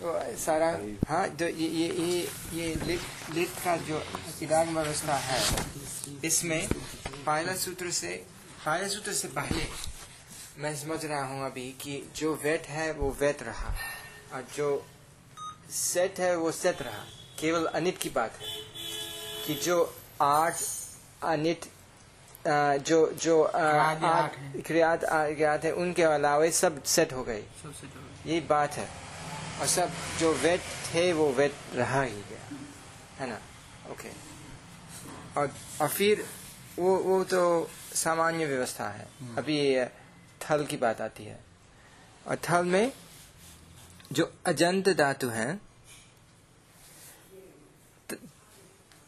तो 0.00 0.12
सारा 0.38 0.66
हाँ 1.08 1.28
तो 1.36 1.44
ये 1.44 1.68
ये 1.68 1.88
ये 1.88 2.18
ये 2.54 2.74
लिट 2.86 3.00
लिट 3.34 3.48
का 3.64 3.76
जो 3.88 4.02
इराक 4.42 4.68
व्यवस्था 4.68 5.14
है 5.28 5.40
इसमें 6.24 6.68
पहला 7.26 7.54
सूत्र 7.62 7.90
से 7.90 8.10
पहले 8.64 8.88
सूत्र 8.88 9.12
से 9.12 9.28
पहले 9.28 9.66
मैं 10.62 10.74
समझ 10.76 11.04
रहा 11.04 11.24
हूँ 11.24 11.44
अभी 11.46 11.68
कि 11.80 12.02
जो 12.16 12.34
वेट 12.44 12.66
है 12.66 12.92
वो 12.92 13.10
वेट 13.20 13.42
रहा 13.42 13.74
और 14.34 14.44
जो 14.56 14.68
सेट 15.72 16.20
है 16.20 16.34
वो 16.36 16.50
सेट 16.52 16.82
रहा। 16.82 17.04
केवल 17.40 17.64
अनिट 17.78 17.98
की 17.98 18.10
बात 18.10 18.38
है 18.42 18.48
कि 19.46 19.54
जो 19.64 19.76
आठ 20.22 20.62
अनिट 21.24 21.66
जो 22.88 22.98
जो 23.22 23.42
आठ 23.42 24.34
क्रियात 24.66 25.64
है। 25.64 25.72
उनके 25.72 26.02
अलावा 26.02 26.50
सब 26.60 26.82
सेट 26.94 27.12
हो 27.12 27.22
गए। 27.24 27.42
जो 27.64 27.72
यही 28.26 28.40
बात 28.48 28.72
है। 28.72 28.88
और 29.60 29.66
सब 29.66 29.90
जो 30.18 30.32
वेट 30.34 30.60
थे 30.86 31.12
वो 31.12 31.30
वेट 31.32 31.54
रहा 31.74 32.02
ही 32.02 32.20
गया। 32.30 32.58
है 33.18 33.26
ना? 33.28 33.38
ओके 33.90 34.10
और 35.40 35.52
और 35.80 35.88
फिर 35.88 36.24
वो 36.78 36.96
वो 36.98 37.22
तो 37.24 37.40
सामान्य 37.94 38.46
व्यवस्था 38.46 38.88
है। 38.88 39.06
अभी 39.38 39.58
थल 40.42 40.64
की 40.66 40.76
बात 40.76 41.00
आती 41.00 41.24
है। 41.24 41.38
और 42.26 42.36
थल 42.50 42.64
में 42.64 42.92
जो 44.12 44.32
अजंत 44.46 44.88
धातु 44.88 45.28
है 45.28 45.48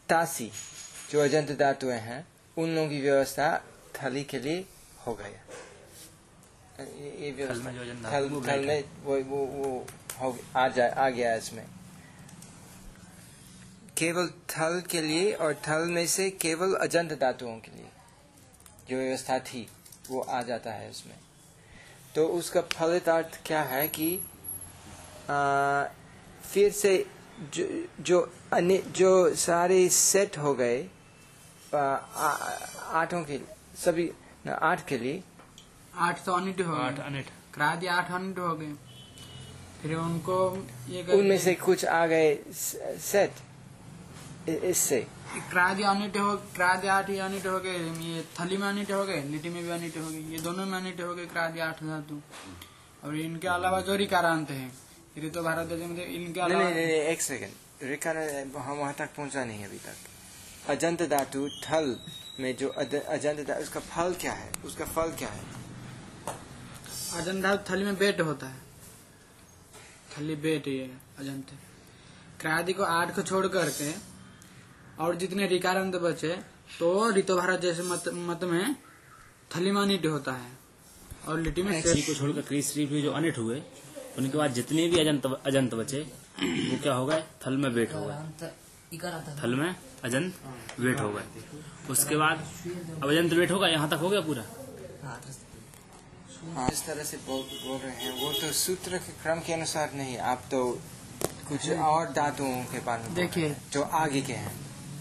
तासी 0.09 0.51
जो 1.11 1.23
अजंत 1.23 1.51
धातुएँ 1.59 1.99
हैं 1.99 2.25
उन 2.57 2.75
लोगों 2.75 2.89
की 2.89 3.01
व्यवस्था 3.01 3.47
थली 3.95 4.23
के 4.23 4.39
लिए 4.39 4.65
हो 5.07 5.13
गया। 5.15 5.41
ये 6.81 7.31
व्यवस्था 7.31 7.63
में 7.63 7.75
जो 7.75 7.83
थल 8.03 8.29
थल 8.47 8.65
में 8.65 8.83
वो 9.03 9.19
वो 9.23 9.45
वो 9.47 9.85
हो 10.21 10.37
आ 10.57 10.67
जा 10.67 10.85
आ 10.97 11.09
गया 11.09 11.35
इसमें। 11.35 11.65
केवल 13.97 14.27
थल 14.49 14.81
के 14.91 15.01
लिए 15.01 15.31
और 15.33 15.53
थल 15.67 15.87
में 15.89 16.05
से 16.07 16.29
केवल 16.41 16.73
अजंत 16.81 17.11
धातुओं 17.21 17.55
के 17.59 17.71
लिए 17.71 17.89
जो 18.89 18.97
व्यवस्था 18.97 19.39
थी 19.39 19.67
वो 20.09 20.21
आ 20.21 20.41
जाता 20.41 20.71
है 20.71 20.89
उसमें 20.89 21.15
तो 22.15 22.25
उसका 22.37 22.61
फलित 22.73 23.09
अर्थ 23.09 23.39
क्या 23.45 23.61
है 23.63 23.87
कि 23.87 24.07
आ, 25.29 25.83
फिर 26.51 26.71
से 26.71 26.93
जो 27.53 27.65
जो 28.03 28.19
अन्य 28.53 28.77
जो 28.97 29.11
सारे 29.35 29.87
सेट 29.89 30.37
हो 30.37 30.53
गए 30.53 30.79
आठों 31.73 33.23
के 33.23 33.39
सभी 33.83 34.11
आठ 34.49 34.85
के 34.87 34.97
लिए। 34.97 35.23
आठ 35.95 36.23
तो 36.25 36.33
अनिट 36.33 36.61
हो 36.61 36.75
आठ 36.75 36.93
गए 36.93 37.03
अनिट। 37.03 37.29
क्रादि 37.53 37.87
आठ 37.87 38.11
अनिट 38.11 38.39
हो 38.39 38.55
गए। 38.55 38.73
फिर 39.81 39.95
उनको 39.97 40.35
ये 40.89 41.03
उनमें 41.13 41.37
से 41.39 41.53
कुछ 41.55 41.85
आ 41.85 42.05
गए 42.07 42.27
सेट 43.05 43.31
इससे। 44.49 44.99
अनिट 45.31 46.17
हो 46.17 46.35
क्रादि 46.55 46.87
आठ 46.87 47.09
ही 47.09 47.17
अनिट 47.19 47.45
हो 47.47 47.59
गए 47.59 47.77
ये 48.05 48.23
थली 48.39 48.57
में 48.57 48.67
अनिट 48.67 48.91
हो 48.91 49.03
गए 49.05 49.21
लिटी 49.25 49.49
में 49.49 49.63
भी 49.63 49.69
अनिट 49.69 49.97
हो 49.97 50.09
गए 50.09 50.21
ये 50.31 50.39
दोनों 50.41 50.65
में 50.65 50.77
अनिट 50.77 51.01
हो 51.01 51.13
गए 51.15 51.25
आठ 51.61 51.83
धातु 51.83 52.21
और 53.03 53.15
इनके 53.17 53.47
अलावा 53.47 53.81
जो 53.81 53.95
रिकारांत 53.95 54.49
है 54.51 54.71
ऋतु 55.17 55.41
भारत 55.43 55.67
देश 55.67 55.79
में 55.89 56.05
इनके 56.05 56.39
अलावा 56.39 56.63
नहीं 56.63 56.73
नहीं 56.75 57.01
एक 57.13 57.21
सेकंड 57.21 57.87
रेखा 57.89 58.11
हम 58.61 58.77
वहाँ 58.77 58.93
तक 58.93 59.09
पहुँचा 59.17 59.43
नहीं 59.45 59.65
अभी 59.65 59.77
तक। 59.77 60.69
अजंत 60.69 61.01
धातु 61.09 61.47
थल 61.63 61.95
में 62.39 62.55
जो 62.57 62.67
अजंत 62.69 63.39
धातु 63.47 63.61
उसका 63.61 63.79
फल 63.79 64.13
क्या 64.21 64.33
है? 64.33 64.51
उसका 64.65 64.85
फल 64.85 65.11
क्या 65.19 65.29
है? 65.29 65.43
अजंत 67.21 67.43
धातु 67.43 67.73
थली 67.73 67.85
में 67.85 67.97
बेट 67.97 68.21
होता 68.21 68.47
है। 68.47 68.70
थली 70.11 70.35
बेट 70.35 70.67
ये 70.67 70.91
अजंत 71.19 71.51
क्रादि 72.41 72.73
को 72.73 72.83
आठ 72.83 73.15
को 73.15 73.21
छोड़ 73.21 73.45
करके 73.47 73.91
और 75.03 75.15
जितने 75.15 75.47
रिकारांत 75.47 75.95
बचे 75.95 76.33
तो 76.79 76.87
ऋतु 77.11 77.35
भारत 77.37 77.61
जैसे 77.61 77.83
मत, 77.83 78.03
मत 78.07 78.43
में 78.43 78.75
थली 79.55 79.71
में 79.71 80.05
होता 80.05 80.31
है। 80.31 80.51
और 81.27 81.39
लिटी 81.39 81.61
में 81.63 81.81
को 81.83 82.13
छोड़कर 82.13 82.41
क्रीस 82.41 82.71
श्री 82.73 82.85
भी 82.85 83.01
जो 83.01 83.11
अनिट 83.11 83.37
हुए 83.37 83.61
उनके 84.17 84.37
बाद 84.37 84.53
जितने 84.53 84.87
भी 84.87 84.99
अजंत 84.99 85.25
अजंत 85.25 85.73
बचे 85.73 85.99
वो 85.99 86.77
क्या 86.83 86.93
हो 86.93 87.05
गए? 87.05 87.23
थल 87.45 87.57
में 87.57 87.69
वेट 87.69 87.93
हो 87.93 88.05
गए। 88.05 88.51
थल 89.41 89.55
में 89.55 89.75
अजंत 90.03 90.33
वेट 90.79 90.99
हो 90.99 91.09
गए। 91.09 91.23
उसके 91.89 92.15
बाद 92.15 92.37
अब 93.03 93.09
अजंत 93.09 93.33
वेट 93.33 93.51
होगा? 93.51 93.67
यहाँ 93.67 93.89
तक 93.89 93.95
हो 93.95 94.09
गया 94.09 94.21
पूरा? 94.21 94.43
जिस 96.41 96.85
तरह 96.85 97.03
से 97.03 97.17
बोल 97.17 97.41
बोल 97.41 97.77
रहे 97.77 97.91
हैं। 97.95 98.11
वो 98.21 98.31
तो 98.33 98.51
सूत्र 98.55 98.97
के 98.97 99.11
क्रम 99.23 99.39
के 99.39 99.53
अनुसार 99.53 99.93
नहीं 99.95 100.17
आप 100.29 100.43
तो 100.51 100.63
कुछ 101.49 101.69
और 101.69 102.11
धातुओं 102.13 102.63
के 102.65 102.79
बारे 102.79 103.03
में 103.03 103.13
देखिए। 103.15 103.55
जो 103.73 103.81
आगे 103.99 104.21
के 104.21 104.33
हैं 104.35 104.53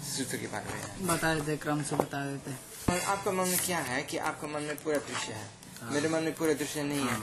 सूत्र 0.07 0.37
के 0.37 0.47
बारे 0.47 0.75
में। 0.75 1.07
बता 1.09 1.35
देते 1.35 1.57
क्रम 1.57 1.83
से 1.83 1.97
बता 1.97 2.25
देते। 2.27 2.53
और 2.93 3.01
आपका 3.09 3.33
मन 3.33 3.49
में 3.49 3.59
क्या 3.59 3.79
है 3.89 4.03
कि 4.03 4.17
आपका 4.21 4.49
मन 4.49 4.63
में 4.63 4.77
पूरा 4.77 4.99
दृश्य 5.01 5.33
है? 5.33 5.49
मेरे 5.93 6.09
मन 6.09 6.23
में 6.23 6.35
पूरा 6.35 6.53
दृश्य 6.55 6.83
नहीं 6.83 7.07
है। 7.07 7.19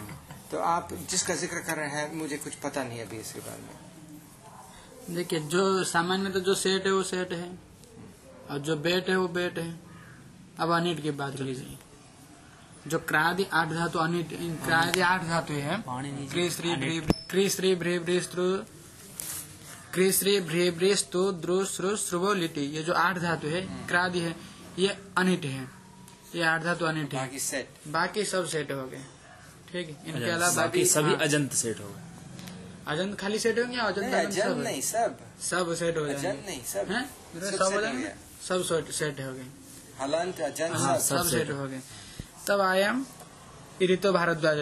तो 0.51 0.59
आप 0.65 0.93
जिसका 1.09 1.35
ज़िक्र 1.35 1.59
कर 1.61 1.77
रहे 1.77 1.89
हैं 1.91 2.13
मुझे 2.15 2.37
कुछ 2.37 2.55
पता 2.57 2.83
नहीं 2.83 2.99
है 2.99 3.05
अभी 3.05 3.17
इसके 3.17 3.39
बारे 3.39 3.61
में। 3.61 5.15
देखिए 5.15 5.39
जो 5.47 5.83
सामान्य 5.85 6.29
तो 6.29 6.39
जो 6.39 6.55
सेट 6.55 6.85
है 6.85 6.91
वो 6.91 7.03
सेट 7.05 7.33
है। 7.33 7.49
और 8.51 8.59
जो 8.59 8.75
बेट 8.77 9.09
है 9.09 9.17
वो 9.17 9.27
बेट 9.29 9.57
है। 9.59 9.71
अब 10.59 10.71
अनिट 10.71 11.01
की 11.03 11.11
बात 11.13 11.39
लीजिए 11.39 11.77
जो 12.87 12.99
क्रादि 13.07 13.45
आठ 13.53 13.69
धातु 13.69 13.99
अनिट 13.99 14.29
क्रादि 14.65 15.01
आठ 15.03 15.23
धातु 15.27 15.53
है। 15.55 15.83
क्रिश्री 16.31 16.99
क्रिश्री 17.29 17.75
भ्री 17.75 17.97
भ्रीस्तु 17.99 18.43
क्रिश्री 19.93 20.39
भ्री 20.41 20.69
भ्रीस्तु 20.71 21.21
द्रु 21.43 21.63
श्रु 21.65 21.95
श्रुवो 21.97 22.33
लिटि 22.33 22.61
ये 22.75 22.83
जो 22.83 22.93
आठ 22.95 23.17
धातु 23.19 23.47
है 23.47 23.61
क्रादि 23.87 24.19
है 24.19 24.35
ये 24.79 24.97
अनिट 25.17 25.45
है। 25.45 25.67
ये 26.35 26.43
आठ 26.43 26.63
धातु 26.63 26.85
अनिट 26.85 27.13
है। 27.13 27.19
बाकी 27.19 27.39
सेट 27.39 27.69
बाकी 27.89 28.23
सब 28.25 28.45
सेट 28.47 28.71
हो 28.71 28.85
गए। 28.87 29.03
ठीक 29.71 29.89
है। 29.89 29.95
इनके 30.07 30.29
अलावा 30.31 30.51
बाकी 30.55 30.85
सभी 30.85 31.11
हाँ, 31.11 31.19
अजंत 31.21 31.53
सेट 31.53 31.79
हो 31.79 31.87
गए। 31.87 32.05
अजंत 32.87 33.19
खाली 33.19 33.39
सेट 33.39 33.59
होंगे 33.59 33.77
या 33.77 33.83
अजंत 33.83 34.13
नहीं 34.13 34.31
सब? 34.31 34.63
नहीं 34.63 34.81
सब। 34.81 35.17
सब 35.41 35.73
सेट 35.75 35.97
हो 35.97 36.03
अजंत 36.03 36.21
जाएँगे 36.21 36.41
नहीं 36.47 36.61
सब 36.63 36.91
हैं? 36.91 37.05
सब 37.33 37.41
सब 37.41 37.63
हो 37.63 37.69
सेट 37.69 37.73
हो 37.73 37.81
जाएँगे 37.81 38.13
सब 38.47 38.63
सेट 38.63 38.91
सेट 38.93 39.21
हो 39.21 39.31
गए। 39.33 39.47
हलंत 40.01 40.39
अजंत 40.41 40.75
हाँ 40.75 40.97
सब 40.99 41.27
सेट 41.27 41.51
हो 41.51 41.67
गए। 41.67 41.81
तब 42.47 42.61
आया 42.61 42.91
ऋतु 43.83 44.11
भारद्वाज 44.13 44.59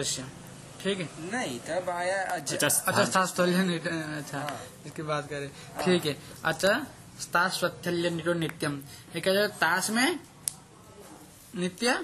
ठीक 0.82 0.98
है? 1.00 1.08
नहीं 1.32 1.58
तब 1.60 1.88
आया 1.90 2.22
अच्छा 2.24 2.56
अच्छा 2.56 3.04
स्थास्थल्य 3.04 3.78
अच्छा 4.18 4.38
हाँ। 4.38 4.60
इसकी 4.86 5.02
बात 5.02 5.28
करें। 5.30 5.48
ठीक 5.84 6.06
है। 6.06 6.16
अच्छा 6.44 6.72
निटो 8.10 8.32
नित्यम। 8.34 8.76
ये 9.14 9.20
क्या 9.20 9.32
है 9.34 9.48
ताश 9.60 9.90
में 9.90 10.18
नित्य? 11.56 11.98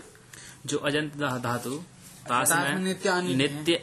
जो 0.67 0.79
अजंत 0.79 1.17
धातु 1.17 1.77
ताश 2.29 2.49
ताश 2.49 2.65
में 2.65 2.75
में 2.75 2.85
नित्य 2.85 3.21
नित्य 3.35 3.81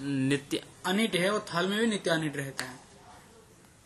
नित्य 0.00 0.62
अनिट 0.86 1.14
है 1.14 1.30
वो 1.30 1.38
थल 1.54 1.66
में 1.68 1.78
भी 1.80 1.86
नित्य 1.86 2.10
अनिट 2.10 2.36
रहता 2.36 2.64
है। 2.64 2.76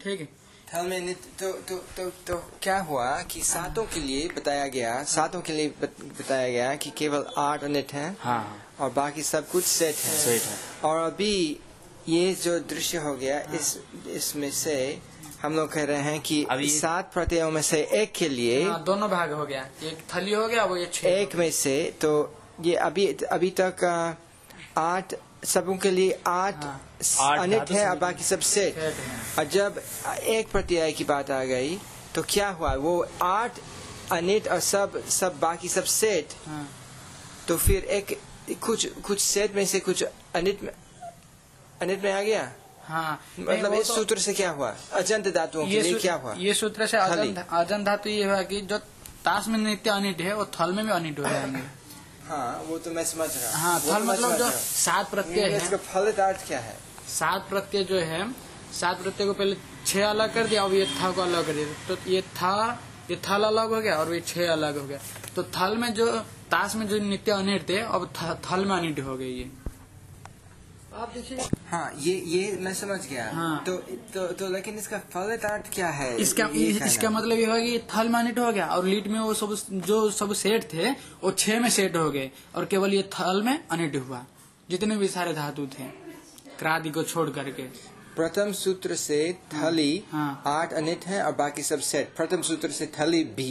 ठीक 0.00 0.20
है। 0.20 0.28
थल 0.74 0.86
में 0.86 1.00
नित्य 1.00 1.28
तो 1.40 1.52
तो 1.68 1.76
तो 1.96 2.08
तो 2.26 2.34
क्या 2.62 2.78
हुआ 2.78 3.06
कि 3.22 3.40
सातों 3.44 3.84
के 3.94 4.00
लिए 4.00 4.28
बताया 4.36 4.66
गया 4.68 5.02
सातों 5.10 5.40
के 5.40 5.52
लिए 5.52 5.68
बताया 5.82 6.48
गया 6.48 6.74
कि 6.74 6.90
केवल 6.90 7.24
आठ 7.38 7.64
अनिट 7.64 7.92
है 7.92 8.16
हाँ। 8.20 8.40
और 8.80 8.90
बाकी 8.90 9.22
सब 9.22 9.48
कुछ 9.50 9.64
सेट 9.64 9.94
है। 9.94 10.16
सेट 10.18 10.42
है। 10.42 10.56
और 10.90 11.02
अभी 11.02 11.34
ये 12.08 12.32
जो 12.42 12.58
दृश्य 12.60 12.98
हो 12.98 13.14
गया 13.16 13.36
हाँ। 13.46 13.54
इस 13.56 13.76
इसमें 14.10 14.50
से 14.50 14.74
हम 15.42 15.54
लोग 15.56 15.72
कह 15.72 15.84
रहे 15.84 16.02
हैं 16.02 16.20
कि 16.20 16.42
अभी- 16.50 16.70
सात 16.80 17.12
प्रत्ययों 17.12 17.50
में 17.50 17.62
से 17.62 17.82
एक 18.02 18.12
के 18.12 18.28
लिए 18.28 18.62
हाँ, 18.68 18.82
दोनों 18.84 19.08
भाग 19.10 19.32
हो 19.32 19.46
गया। 19.46 19.62
एक 19.82 19.98
थली 20.14 20.32
हो 20.32 20.46
गया 20.48 20.64
वो 20.64 20.76
ये 20.76 20.90
एक 21.20 21.36
में 21.36 21.50
से 21.50 21.76
तो 22.00 22.12
ये 22.64 22.74
अभी 22.90 23.06
अभी 23.32 23.50
तक 23.60 23.84
आठ 24.78 25.14
सबों 25.44 25.76
के 25.76 25.90
लिए 25.90 26.18
आठ 26.26 26.64
हाँ। 26.64 27.36
अनिट 27.38 27.70
है 27.70 27.88
और 27.90 27.96
बाकी 27.98 28.24
सब 28.24 28.40
सेट 28.40 28.78
और 29.38 29.44
जब 29.44 29.80
एक 30.22 30.50
प्रत्यय 30.52 30.92
की 30.92 31.04
बात 31.04 31.30
आ 31.30 31.42
गई 31.44 31.78
तो 32.14 32.22
क्या 32.28 32.48
हुआ? 32.48 32.74
वो 32.74 33.06
आठ 33.22 33.58
अनिट 34.12 34.48
और 34.48 34.60
सब 34.60 35.02
सब 35.08 35.38
बाकी 35.40 35.68
सब 35.68 35.84
सेट 35.84 36.34
हाँ। 36.46 36.68
तो 37.48 37.56
फिर 37.56 37.84
एक 37.98 38.18
कुछ 38.62 38.86
कुछ 39.06 39.20
सेट 39.20 39.54
में 39.54 39.64
से 39.66 39.80
कुछ 39.80 40.02
अनिट 40.34 40.62
में 40.62 40.72
अनिट 41.82 42.04
में 42.04 42.12
आ 42.12 42.20
गया? 42.22 42.50
हाँ। 42.88 43.20
मतलब 43.40 43.74
इस 43.74 43.86
तो- 43.86 43.96
सूत्र 43.96 44.18
से 44.18 44.32
क्या 44.34 44.50
हुआ? 44.50 44.74
अजंत 44.92 45.28
धातुओं 45.34 45.66
के 45.66 45.80
लिए 45.82 45.94
क्या 45.98 46.14
हुआ? 46.14 46.34
ये 46.38 46.54
सूत्र 46.54 46.86
से 46.86 46.96
अजंत 46.96 47.86
धातु 47.86 48.08
ये 48.10 48.24
हुआ 48.24 48.42
कि 48.42 48.60
जो 48.60 48.78
ताश 49.24 49.48
में 49.48 49.58
नित्य 49.58 49.90
अनिट 49.90 50.20
है 50.20 50.34
वो 50.34 50.44
थल 50.60 50.72
में 50.72 50.84
भी 50.86 50.92
अनिट 50.92 51.18
हो 51.18 51.24
जाएँगे। 51.28 51.62
हाँ 52.28 52.64
वो 52.68 52.78
तो 52.78 52.90
मैं 52.90 53.04
समझ 53.04 53.28
रहा 53.28 53.50
हूँ। 53.50 53.60
हाँ 53.60 53.80
तो 53.80 53.92
मैं 53.92 54.00
मतलब 54.06 54.36
जो 54.38 54.50
सात 54.50 55.10
प्रत्यय 55.10 55.44
है। 55.44 55.56
इसका 55.56 55.76
फल 55.84 56.10
अर्थ 56.12 56.46
क्या 56.46 56.58
है? 56.60 56.76
सात 57.08 57.48
प्रत्यय 57.48 57.84
जो 57.84 57.98
है 58.02 58.20
सात 58.72 59.02
प्रत्यय 59.02 59.26
को 59.26 59.32
पहले 59.32 59.56
छह 59.86 60.06
अलग 60.06 60.34
कर 60.34 60.46
दिया 60.46 60.64
और 60.64 60.74
ये 60.74 60.86
था 60.92 61.10
को 61.10 61.22
अलग 61.22 61.46
कर 61.46 61.52
दिया। 61.52 61.66
तो 61.88 61.96
ये 62.10 62.22
था 62.36 62.56
ये 63.10 63.16
थल 63.28 63.44
अलग 63.44 63.72
हो 63.74 63.80
गया 63.80 63.96
और 63.96 64.14
ये 64.14 64.20
छह 64.26 64.52
अलग 64.52 64.78
हो 64.78 64.86
गया। 64.86 64.98
तो 65.36 65.42
थल 65.54 65.76
में 65.76 65.92
जो 65.94 66.06
ताश 66.50 66.74
में 66.76 66.86
जो 66.88 66.98
नित्य 67.00 67.32
अनिट 67.32 67.68
थे 67.68 67.78
अब 67.78 68.12
थल 68.50 68.64
में 68.64 68.76
अनिट 68.76 69.00
हो 69.00 69.16
गए 69.16 69.28
ये। 69.28 69.50
आप 70.96 71.12
देखिए 71.14 71.46
हाँ 71.70 71.90
ये 72.00 72.14
ये 72.26 72.58
मैं 72.60 72.72
समझ 72.74 72.98
गया। 73.06 73.24
हाँ। 73.34 73.62
तो, 73.64 73.76
तो 74.14 74.26
तो 74.32 74.48
लेकिन 74.48 74.74
इसका 74.78 74.98
फलितार्थ 75.12 75.72
क्या 75.74 75.88
है? 75.90 76.16
इसका 76.16 76.48
ये 76.54 76.66
इस। 76.66 76.82
इसका 76.82 77.10
मतलब 77.10 77.38
ये 77.38 77.46
हुआ 77.46 77.58
कि 77.58 77.78
थल 77.94 78.08
मानिट 78.08 78.38
हो 78.38 78.50
गया 78.52 78.66
और 78.66 78.84
लीट 78.84 79.06
में 79.08 79.18
वो 79.20 79.34
सब 79.34 79.54
जो 79.86 79.98
सब 80.10 80.32
सेट 80.34 80.64
थे 80.72 80.90
वो 81.22 81.30
छह 81.32 81.60
में 81.60 81.68
सेट 81.70 81.96
हो 81.96 82.10
गए 82.10 82.30
और 82.54 82.64
केवल 82.64 82.94
ये 82.94 83.02
थल 83.14 83.42
में 83.42 83.58
अनिट 83.70 83.96
हुआ 83.98 84.24
जितने 84.70 84.96
भी 84.96 85.08
सारे 85.08 85.34
धातु 85.34 85.66
थे 85.74 85.88
क्रादि 86.58 86.90
को 86.90 87.02
छोड़ 87.02 87.28
करके। 87.30 87.62
प्रथम 88.16 88.52
सूत्र 88.54 88.94
से 88.94 89.18
थली 89.54 90.02
हाँ। 90.12 90.42
आठ 90.46 90.72
अनिट 90.72 91.04
है 91.06 91.22
और 91.22 91.32
बाकी 91.32 91.62
सब 91.62 91.80
सेट। 91.80 92.14
प्रथम 92.16 92.42
सूत्र 92.42 92.70
से 92.70 92.86
थली 93.00 93.22
भी। 93.36 93.48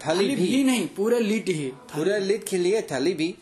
थली 0.00 0.18
थली 0.18 0.36
भी। 0.36 0.46
भी 0.46 0.62
नहीं 0.64 0.86
पूरे 0.88 1.20
लीट 1.20 1.48
ही। 1.48 1.66
पूरे 1.94 2.18
लिट 2.20 2.44
के 2.48 2.58
लिए 2.58 2.82
थली 2.82 3.12
भी। 3.14 3.34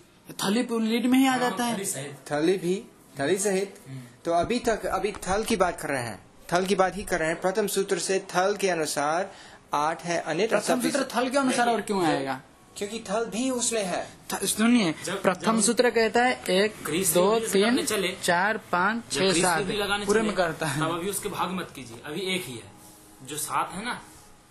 थली 0.44 0.62
पूरे 0.62 0.86
लीट 0.86 1.06
में 1.06 1.18
ही 1.18 1.26
आ 1.26 1.36
जाता 1.38 1.64
है। 1.64 2.12
थली 2.30 2.56
भी। 2.58 2.82
थली 3.18 3.38
सहित 3.38 3.78
तो 4.24 4.32
अभी 4.32 4.58
तक 4.58 4.86
अभी 4.86 5.12
थल 5.22 5.44
की 5.44 5.56
बात 5.56 5.80
कर 5.80 5.88
रहे 5.88 6.02
हैं। 6.02 6.18
थल 6.48 6.64
की 6.66 6.74
बात 6.74 6.96
ही 6.96 7.02
कर 7.02 7.18
रहे 7.18 7.28
हैं। 7.28 7.40
प्रथम 7.40 7.66
सूत्र 7.66 7.98
से 7.98 8.18
थल 8.30 8.56
के 8.60 8.68
अनुसार 8.70 9.30
आठ 9.74 10.02
है 10.04 10.20
और 10.20 10.46
प्रथम 10.48 10.80
सूत्र 10.80 11.04
थल 11.14 11.28
के 11.28 11.38
अनुसार 11.38 11.68
और 11.68 11.80
क्यों 11.80 12.04
आएगा? 12.04 12.40
क्योंकि 12.76 12.98
थल 13.00 13.24
भी 13.26 13.50
उसमें 13.50 13.82
है। 13.84 14.46
सुनिए 14.46 14.94
प्रथम 15.06 15.60
सूत्र 15.60 15.90
कहता 15.90 16.24
है 16.24 16.32
एक 16.50 16.74
दो 17.14 17.38
तीन 17.42 17.84
चले, 17.84 18.16
चार 18.22 18.58
पाँच 18.72 19.12
छह 19.12 19.32
सात 19.32 19.60
लगाने 19.60 20.06
पूरे 20.06 20.22
में 20.22 20.32
करता 20.34 20.66
है। 20.66 20.80
तब 20.80 20.94
अभी 20.94 21.10
उसके 21.10 21.28
भाग 21.28 21.50
मत 21.52 21.72
कीजिए। 21.76 22.02
अभी 22.06 22.20
एक 22.34 22.44
ही 22.44 22.54
है। 22.54 23.26
जो 23.26 23.36
सात 23.38 23.72
है 23.74 23.84
ना 23.84 24.00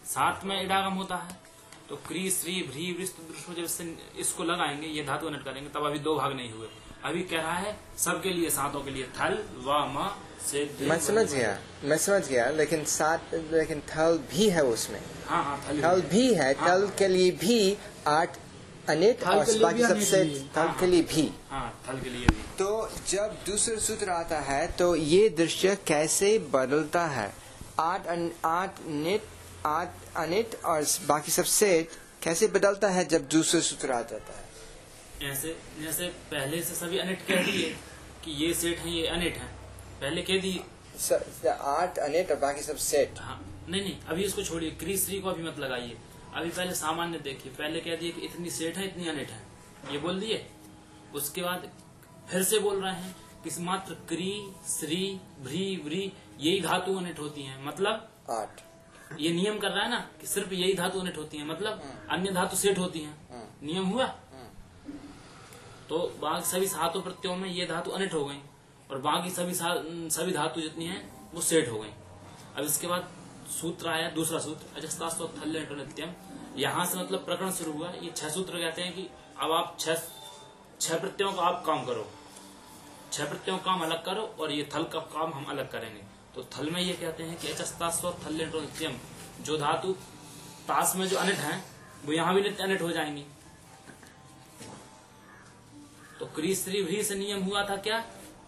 सात 0.06 0.42
में 0.46 0.62
इडागम 0.64 0.94
होता 0.94 1.16
है। 1.18 1.38
तो 1.90 1.96
क्री 2.08 2.30
श्री 2.32 2.62
भ्री 2.64 2.92
वृष्ट 2.94 3.22
दृष्टो 3.28 3.54
जब 3.54 4.20
इसको 4.20 4.44
लगाएँगे 4.44 4.88
ये 4.90 5.04
धातु 5.04 5.28
अनट 5.28 5.44
करेंगे 5.44 5.70
तब 5.70 5.86
अभी 5.86 6.00
दो 6.00 6.16
भाग 6.18 6.36
नहीं 6.36 6.52
हुए। 6.52 6.68
अभी 7.06 7.22
कह 7.24 7.38
रहा 7.38 7.58
है 7.58 7.76
सबके 7.98 8.30
लिए 8.34 8.50
सातों 8.50 8.80
के 8.84 8.92
लिए 8.92 9.04
थल 9.20 9.38
व 9.66 9.78
म 9.96 10.10
से 10.50 10.64
मैं 10.90 10.98
समझ 11.00 11.26
गया 11.34 11.58
मैं 11.84 11.98
समझ 11.98 12.28
गया 12.28 12.50
लेकिन 12.58 12.84
सात 12.92 13.34
लेकिन 13.54 13.82
थल 13.90 14.18
भी 14.32 14.50
है 14.50 14.64
उसमें। 14.66 15.00
हाँ 15.28 15.44
हाँ 15.44 15.58
थल 15.68 15.82
थल 15.84 16.02
भी 16.12 16.34
है 16.34 16.54
थल 16.62 16.88
के 17.00 17.08
लिए 17.08 17.32
भी 17.42 17.58
आठ 18.08 18.38
अनिट 18.90 19.22
थल 19.22 19.30
और 19.30 19.58
बाकी 19.62 19.78
भी 19.78 19.84
सब 19.84 19.96
अनिट 19.96 20.08
सेट 20.08 20.28
भी 20.28 20.34
है। 20.34 20.48
थल 20.58 20.74
के 20.80 20.88
लिए 20.88 21.02
भी। 21.12 21.30
हाँ 21.50 21.68
थल 21.88 22.00
के 22.02 22.10
लिए 22.10 22.26
भी। 22.28 22.44
तो 22.60 22.90
जब 23.10 23.38
दूसरा 23.48 23.78
सूत्र 23.88 24.10
आता 24.10 24.40
है 24.50 24.66
तो 24.80 24.96
ये 24.96 25.28
दृश्य 25.38 25.78
कैसे 25.88 26.38
बदलता 26.54 27.06
है? 27.08 27.32
आठ 27.80 28.08
आठ 28.46 28.80
निट 28.88 29.24
आठ 29.66 30.18
अनिट 30.18 30.60
और 30.66 30.86
बाकी 31.08 31.32
सबसे 31.32 31.72
कैसे 32.24 32.48
बदलता 32.56 32.90
है 32.90 33.06
जब 33.08 33.28
दूसरा 33.32 33.62
सूत्र 33.62 33.92
आ 33.92 34.02
जाता 34.02 34.38
है? 34.38 34.48
ऐसे 35.24 35.56
जैसे 35.80 36.08
पहले 36.32 36.62
से 36.64 36.76
सभी 36.76 36.98
अनिट 36.98 37.22
कह 37.28 37.44
दिए 37.46 37.70
कि 38.24 38.32
ये 38.44 38.54
सेट 38.54 38.78
है 38.80 38.92
ये 38.92 39.08
अनिट 39.08 39.38
है। 39.38 39.48
पहले 40.02 40.22
कह 40.22 40.40
दिए। 40.42 41.48
आठ 41.50 41.98
अनिट 42.00 42.32
और 42.32 42.38
बाकी 42.40 42.62
सब 42.62 42.76
सेट 42.78 43.20
हाँ 43.20 43.40
नहीं 43.70 43.82
नहीं 43.82 44.00
अभी 44.10 44.24
इसको 44.24 44.44
छोड़िए 44.44 44.70
क्रीज 44.72 45.06
श्री 45.06 45.20
को 45.20 45.30
अभी 45.30 45.44
मत 45.44 45.60
लगाइए। 45.60 45.98
अभी 46.36 46.50
पहले 46.50 46.76
सामान्य 46.76 47.20
देखिए 47.20 47.52
पहले 47.54 47.80
कह 47.80 47.96
दिए 47.96 48.12
कि 48.12 48.22
इतनी 48.22 48.50
सेठ 48.50 48.78
है 48.78 48.86
इतनी 48.86 49.08
अनिट 49.08 49.30
है। 49.30 49.42
ये 49.94 50.00
बोल 50.00 50.20
दिए। 50.20 50.46
उसके 51.16 51.42
बाद 51.42 51.70
फिर 52.32 52.44
से 52.44 52.60
बोल 52.60 52.82
रहे 52.84 52.94
हैं 52.94 53.16
कि 53.44 53.62
मात्र 53.64 53.94
क्री 54.10 54.32
श्री 54.70 55.20
भ्री 55.44 55.76
व्री 55.86 56.12
यही 56.40 56.62
धातु 56.62 56.96
अनिट 56.98 57.20
होती 57.20 57.44
हैं। 57.44 57.64
मतलब? 57.66 58.10
आठ। 58.30 58.62
ये 59.20 59.32
नियम 59.34 59.58
कर 59.60 59.72
रहा 59.72 59.84
है 59.84 59.90
ना 59.90 60.00
कि 60.22 60.28
सिर्फ़ 60.28 60.54
यही 60.54 60.74
धातु 60.74 61.00
अनिट 61.00 61.18
होती 61.18 61.38
है। 61.38 61.46
मतलब? 61.46 61.82
अन्य 62.10 62.32
धातु 62.32 62.58
सेठ 62.58 62.78
होती 62.78 63.00
है। 63.00 63.14
नियम 63.64 63.86
हुआ? 63.86 64.06
तो 65.90 65.98
बाकी 66.22 66.46
सभी 66.46 66.68
सातों 66.68 67.02
प्रत्ययों 67.02 67.36
में 67.36 67.50
ये 67.50 67.66
धातु 67.66 67.92
अनिट 67.92 68.14
हो 68.14 68.24
गई, 68.26 68.40
और 68.92 68.98
बाकी 69.00 69.30
सभी 69.32 69.54
सभी 69.54 70.32
धातु 70.32 70.62
जितनी 70.62 70.86
है, 70.86 71.02
वो 71.34 71.42
सेठ 71.42 71.70
हो 71.70 71.80
गई। 71.80 71.90
अब 72.58 72.64
इसके 72.66 72.88
बाद 72.88 73.10
सूत्र 73.52 73.90
आया, 73.90 74.10
दूसरा 74.12 74.40
सूत्र, 74.40 74.78
अजस्तास्व 74.78 75.30
थल्य 75.38 75.68
नित्यम 75.72 76.14
यहाँ 76.58 76.86
से 76.86 76.98
मतलब 76.98 77.26
प्रकरण 77.26 77.52
शुरू 77.52 77.72
हुआ, 77.74 77.92
ये 77.94 78.12
छह 78.12 78.30
सूत्र 78.30 78.60
कहते 78.60 78.82
हैं 78.82 78.94
कि 78.94 79.08
अब 79.40 79.52
आप 79.52 79.78
छह 79.80 80.98
प्रत्ययों 80.98 81.32
का 81.34 81.42
आप 81.44 81.64
काम 81.66 81.86
करो। 81.86 82.06
छह 83.12 83.26
प्रत्ययों 83.26 83.58
का 83.58 83.64
काम 83.64 83.82
अलग 83.82 84.04
करो, 84.06 84.22
और 84.40 84.52
ये 84.52 84.70
थल 84.76 84.84
का 84.86 85.00
काम 85.14 85.34
हम 85.34 85.46
अलग 85.46 85.72
करेंगे। 85.72 86.02
तो 86.36 86.44
थल 86.54 86.70
में 86.70 86.82
ये 86.82 86.94
कहते 86.94 87.24
हैं 87.24 87.38
कि 87.40 87.48
अचस्तास्व 87.48 88.14
नित्यम 88.28 88.96
जो 89.42 89.58
धातु 89.58 89.94
तास 90.68 90.96
में 90.96 91.08
जो 91.08 91.18
अनिट 91.18 91.38
है, 91.38 91.64
वो 92.06 92.14
यहाँ 92.14 92.36
भी 92.36 92.42
नित्य 92.42 92.64
अनिट 92.64 92.82
हो 92.82 92.92
जाएँगी। 92.92 93.26
तो 96.20 96.26
क्री 96.36 96.56
स्त्री 96.56 96.82
भी 96.84 97.04
से 97.04 97.16
नियम 97.16 97.44
हुआ 97.44 97.64
था 97.70 97.76
क्या 97.78 97.98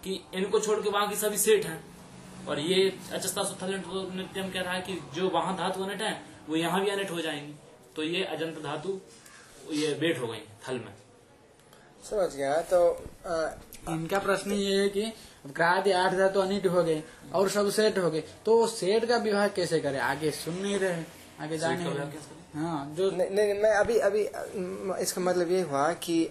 कि 0.04 0.20
इनको 0.36 0.60
छोड़ 0.60 0.80
के 0.80 0.90
बाकी 0.90 1.16
सभी 1.16 1.38
सेठ 1.38 1.66
हैं? 1.66 1.80
और 2.48 2.60
ये 2.60 2.82
अचस्ता 3.14 3.44
सुथल 3.44 3.74
नित्यम 4.16 4.50
कह 4.52 4.62
रहा 4.62 4.74
है 4.74 4.82
कि 4.82 5.00
जो 5.16 5.30
वहाँ 5.30 5.56
धातु 5.58 5.84
अनट 5.84 6.02
है 6.02 6.14
वो 6.50 6.56
यहाँ 6.56 6.84
भी 6.84 6.90
अनट 6.92 7.12
हो 7.12 7.22
जाएँगी। 7.22 7.54
तो 7.96 8.04
ये 8.04 8.24
अजंत 8.26 8.58
धातु 8.64 9.00
ये 9.74 9.94
बेट 9.96 10.20
हो 10.20 10.28
गई 10.28 10.42
थल 10.68 10.76
में। 10.76 10.94
समझ 12.04 12.36
गया 12.36 12.62
तो 12.72 12.80
आ, 13.28 13.50
इनका 13.90 14.20
प्रश्न 14.20 14.52
ये 14.52 14.82
है 14.82 14.90
कि 14.90 15.04
क्रादि 15.56 15.92
आठ 15.94 16.14
धातु 16.14 16.40
अनिट 16.40 16.66
हो 16.68 16.84
गए 16.84 17.02
और 17.34 17.50
सब 17.50 17.70
सेट 17.72 17.98
हो 17.98 18.10
गए 18.12 18.22
तो 18.46 18.68
सेट 18.68 19.06
का 19.06 19.18
विवाह 19.20 19.48
कैसे 19.48 19.80
करे? 19.80 19.98
आगे 20.00 20.32
सुन 20.34 20.56
नहीं 20.56 20.78
रहे 20.80 21.04
आगे 21.40 21.58
जा 21.58 21.68
सेट 21.68 21.78
नहीं 21.78 21.86
का 21.86 21.92
विवाह 21.92 22.04
रहे 22.04 22.14
कैसे 22.14 22.30
करें? 22.30 22.62
हाँ 22.62 22.94
जो 22.98 23.10
नहीं 23.12 23.30
नहीं 23.30 23.62
मैं 23.62 23.74
अभी 23.76 23.98
अभी 24.00 24.22
इसका 25.04 25.22
मतलब 25.22 25.52
ये 25.52 25.62
हुआ 25.64 25.92
कि 26.06 26.24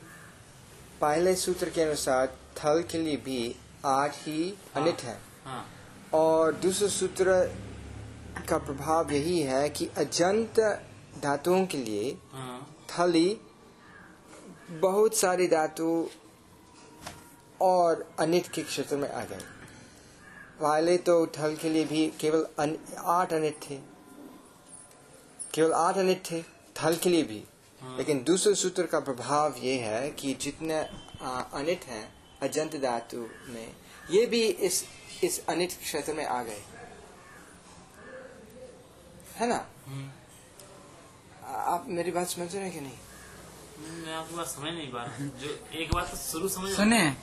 पहले 1.01 1.35
सूत्र 1.37 1.71
के 1.71 1.83
अनुसार 1.83 2.27
थल 2.57 2.83
के 2.83 2.99
लिए 2.99 3.17
भी 3.17 3.57
आठ 3.87 4.17
ही 4.17 4.55
अनिट 4.77 5.01
है। 5.01 5.19
हाँ। 5.45 5.65
और 6.15 6.55
दूसरे 6.55 6.89
सूत्र 6.89 7.35
का 8.49 8.59
प्रभाव 8.59 9.13
यही 9.13 9.41
है 9.41 9.69
कि 9.69 9.87
अजंत 9.99 10.61
धातुओं 11.23 11.67
के 11.67 11.79
लिए 11.79 12.11
हाँ। 12.33 12.77
थली 12.91 13.41
बहुत 14.71 15.17
सारी 15.17 15.47
धातु 15.49 16.11
और 17.61 18.09
अनिट 18.19 18.49
के 18.49 18.63
क्षेत्र 18.63 18.97
में 18.97 19.11
आ 19.11 19.25
गए। 19.25 19.43
पहले 20.61 20.97
तो 20.99 21.27
थल 21.27 21.57
के 21.57 21.69
लिए 21.69 21.85
भी 21.85 22.07
केवल 22.21 22.79
आठ 22.99 23.33
अनिट 23.33 23.57
थे। 23.71 23.77
केवल 25.55 25.73
आठ 25.73 25.99
अनिट 25.99 26.23
थे 26.31 26.43
थल 26.77 26.97
के 26.97 27.11
लिए 27.11 27.23
भी। 27.23 27.39
हाँ। 27.39 27.60
लेकिन 27.85 28.25
दूसरे 28.25 28.55
सूत्र 28.55 28.87
का 28.87 29.01
प्रभाव 29.01 29.55
ये 29.59 29.79
है 29.79 30.11
कि 30.11 30.35
जितने 30.35 30.75
अनिट 31.55 31.85
हैं 31.85 32.15
अजंत 32.43 32.77
धातु 32.77 33.29
में 33.45 33.77
ये 34.11 34.27
भी 34.27 34.43
इस 34.43 34.85
इस 35.25 35.47
अनिट 35.47 35.71
क्षेत्र 35.71 36.15
में 36.15 36.27
आ 36.27 36.43
गए। 36.43 36.63
है 39.37 39.49
ना? 39.49 39.67
हम्म। 39.87 40.11
आप 41.45 41.85
मेरी 41.89 42.11
बात 42.11 42.27
समझ 42.29 42.57
रहे 42.57 42.65
हैं 42.65 42.73
कि 42.75 42.81
नहीं? 42.81 42.97
मैं 43.93 44.15
आपकी 44.15 44.35
बात 44.35 44.47
समझ 44.47 44.73
नहीं 44.73 44.93
पा 44.93 45.05
रहा। 45.05 45.17
जो 45.19 45.67
एक 45.73 45.95
बात 45.95 46.11
तो 46.11 46.17
शुरू 46.17 46.49
समझ 46.49 46.77
सुने। 46.77 47.17